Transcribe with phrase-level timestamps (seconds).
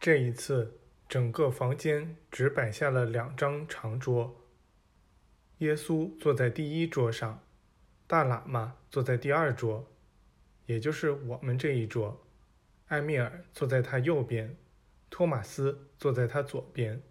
[0.00, 4.34] 这一次，整个房间只摆下了两张长桌。
[5.58, 7.44] 耶稣坐在第一桌上，
[8.06, 9.86] 大喇嘛坐在第二桌，
[10.64, 12.26] 也就是我们这一桌。
[12.86, 14.56] 埃米尔坐在他右边，
[15.10, 17.02] 托马斯坐在他左边。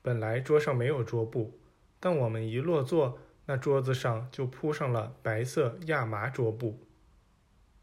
[0.00, 1.60] 本来桌上没有桌布，
[2.00, 6.86] 但我们一落座，那桌子上就铺上了白色亚麻桌布。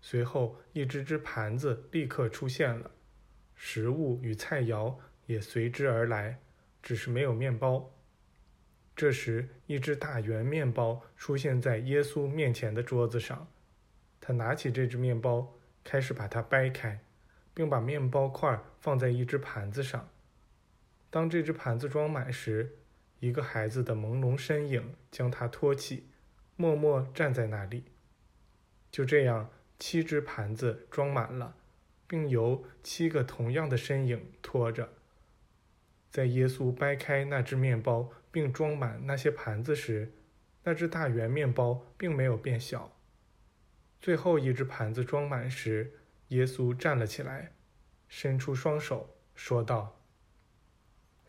[0.02, 2.90] 随后，一只只盘子立刻出现了，
[3.64, 4.96] 食物与菜肴
[5.28, 6.40] 也随之而来，
[6.82, 7.92] 只是没有面包。
[8.96, 13.48] 这时，一只大圆面包出现在耶稣面前的桌子上，
[14.20, 15.54] 他拿起这只面包，
[15.84, 17.02] 开始把它掰开，
[17.54, 20.10] 并把面包块放在一只盘子上。
[21.12, 22.78] 当这只盘子装满时，
[23.20, 26.08] 一个孩子的朦胧身影将它托起，
[26.56, 27.84] 默默站在那里。
[28.92, 29.52] 就这样。
[29.78, 31.56] 七只盘子装满了，
[32.12, 34.90] 并由七个同样的身影拖着。
[36.10, 40.12] 在耶稣掰开那只面包并装满那些盘子时，
[40.66, 42.92] 那只大圆面包并没有变小。
[44.02, 45.94] 最后一只盘子装满时，
[46.28, 47.54] 耶稣站了起来，
[48.10, 50.02] 伸出双手，说道：“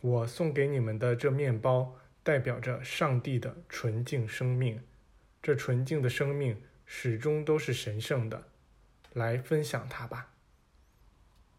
[0.02, 4.82] 我送给你们的这面包，代表着上帝的纯净生命。
[5.40, 8.48] 这纯净的生命。”始终都是神圣的，
[9.14, 10.34] 来分享它吧。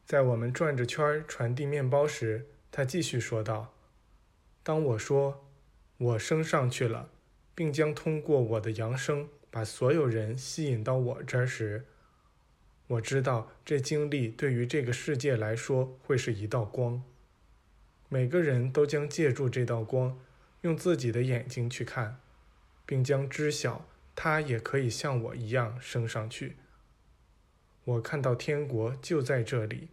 [0.05, 3.73] 在我们转着圈传递面包时，他继续说道
[4.61, 5.49] ：“当我说
[5.97, 7.09] 我升上去了，
[7.55, 11.85] 并将通过我的扬声把所有人吸引到我这儿时，
[12.87, 17.03] 我知道这经历对于这个世界来说会是一道光。
[18.09, 20.19] 每个人都将借助这道光，
[20.61, 22.19] 用自己的眼睛去看，
[22.85, 26.55] 并将知晓。”他也可以像我一样升上去。
[27.85, 29.89] 我看到天国就在这里，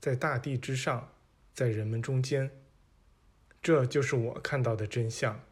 [0.00, 1.12] 在大地之上，
[1.52, 2.50] 在人们中间。
[3.60, 5.44] 这就是我看到的真相，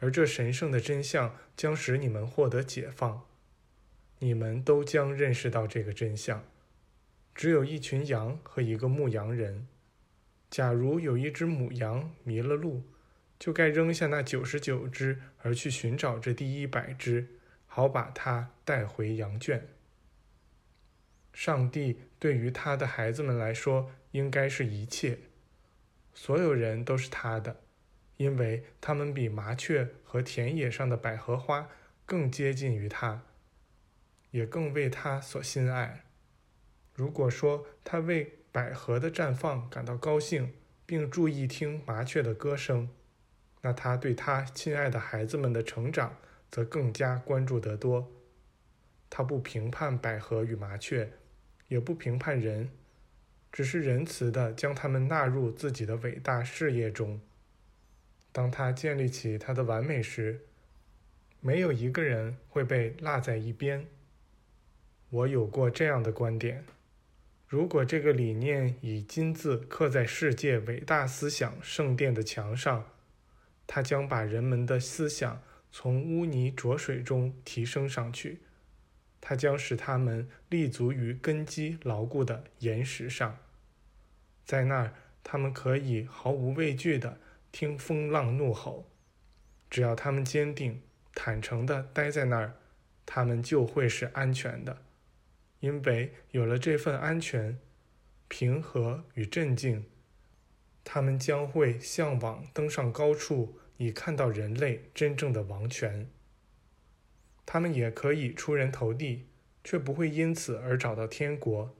[0.00, 3.26] 而这神圣的真相将使你们获得解放。
[4.18, 6.44] 你们都将认识到这个真相。
[7.34, 9.66] 只有一群羊和一个牧羊人。
[10.50, 12.82] 假如有一只母羊迷了路，
[13.38, 17.28] 就该扔下那九十九只，而去寻找这第一百只，
[17.66, 19.68] 好把它带回羊圈。
[21.38, 25.20] 上帝对于他的孩子们来说，应该是一切，
[26.12, 27.60] 所有人都是他的，
[28.16, 31.68] 因为他们比麻雀和田野上的百合花
[32.04, 33.22] 更接近于他，
[34.32, 36.06] 也更为他所心爱。
[36.92, 40.52] 如果说他为百合的绽放感到高兴，
[40.84, 42.88] 并注意听麻雀的歌声，
[43.62, 46.16] 那他对他亲爱的孩子们的成长
[46.50, 48.10] 则更加关注得多。
[49.08, 51.12] 他不评判百合与麻雀，
[51.68, 52.70] 也不评判人，
[53.52, 57.20] 只是仁慈地将他们纳入自己的伟大事业中。
[58.32, 60.40] 当他建立起他的完美时，
[61.40, 63.86] 没有一个人会被落在一边。
[65.10, 66.64] 我有过这样的观点：
[67.46, 72.84] 如果这个理念以金字刻在世界伟大思想圣殿的墙上，
[73.66, 75.42] 它将把人们的思想
[75.72, 78.40] 从污泥浊水中提升上去，
[79.20, 83.38] 它将使他们立足于根基牢固的岩石上，
[84.44, 87.18] 在那儿，他们可以毫无畏惧地
[87.52, 88.88] 听风浪怒吼。
[89.68, 90.80] 只要他们坚定、
[91.14, 92.54] 坦诚地待在那儿，
[93.04, 94.82] 他们就会是安全的，
[95.60, 97.58] 因为有了这份安全、
[98.28, 99.84] 平和与镇静。
[100.84, 106.08] 他们将会向往登上高处，以看到人类真正的王权。
[107.50, 109.24] 他们也可以出人头地，
[109.64, 111.74] 却不会因此而找到天国，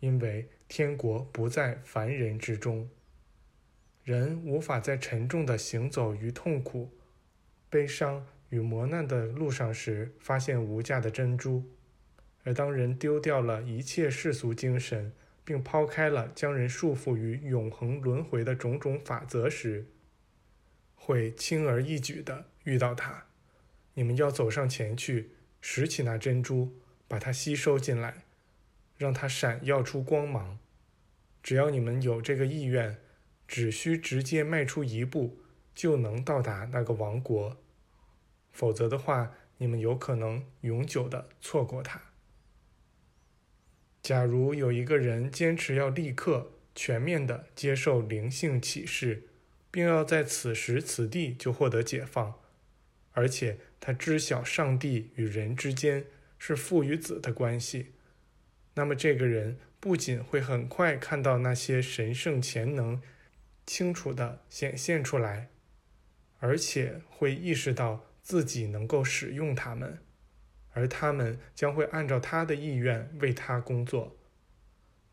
[0.00, 2.90] 因为天国不在凡人之中。
[4.04, 6.90] 人无法在沉重的行走于痛苦、
[7.70, 11.64] 悲伤与磨难的路上时发现无价的珍珠，
[12.44, 15.14] 而当人丢掉了一切世俗精神，
[15.46, 19.86] 并抛开了将人束缚于永恒轮回的种种法则时，
[20.94, 23.24] 会轻而易举地遇到它。
[23.96, 26.76] 你们要走上前去，拾起那珍珠，
[27.08, 28.24] 把它吸收进来，
[28.98, 30.58] 让它闪耀出光芒。
[31.42, 32.98] 只要你们有这个意愿，
[33.48, 35.38] 只需直接迈出一步，
[35.74, 37.56] 就能到达那个王国。
[38.52, 42.00] 否则的话，你们有可能永久地错过它。
[44.02, 49.28] 假如有一个人坚持要立刻、全面地接受灵性启示，
[49.70, 52.34] 并要在此时此地就获得解放，
[53.12, 56.06] 而且他知晓上帝与人之间
[56.40, 57.92] 是父与子的关系，
[58.74, 63.00] 那么这个人不仅会很快看到那些神圣潜能
[63.64, 65.50] 清楚地显现出来，
[66.40, 70.00] 而且会意识到自己能够使用它们，
[70.72, 74.16] 而他们将会按照他的意愿为他工作。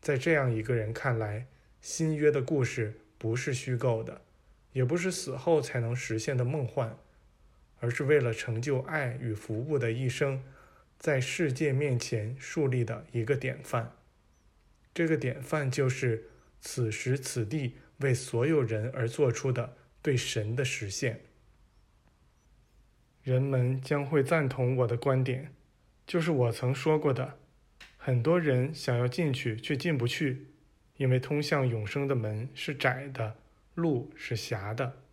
[0.00, 1.46] 在这样一个人看来，
[1.80, 4.22] 新约的故事不是虚构的，
[4.72, 6.98] 也不是死后才能实现的梦幻，
[7.84, 10.42] 而是为了成就爱与服务的一生，
[10.98, 13.92] 在世界面前树立的一个典范。
[14.94, 16.30] 这个典范就是
[16.62, 21.20] 此时此地为所有人而做出的对神的实现。
[23.22, 25.52] 人们将会赞同我的观点，
[26.06, 27.38] 就是我曾说过的。
[27.98, 30.46] 很多人想要进去，却进不去，
[30.96, 33.36] 因为通向永生的门是窄的，
[33.74, 35.03] 路是狭的。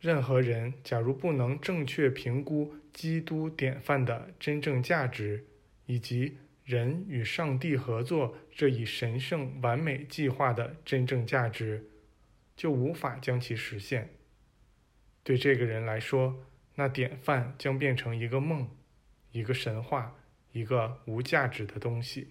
[0.00, 5.44] 任何人假如不能正确评估基督典范的真正价值，
[5.86, 11.88] 以及人与上帝合作这一神圣完美计划的真正价值，
[12.56, 14.10] 就无法将其实现。
[15.22, 16.46] 对这个人来说，
[16.76, 18.68] 那典范将变成一个梦，
[19.32, 20.14] 一个神话。
[20.52, 22.28] 一个无价值的东西。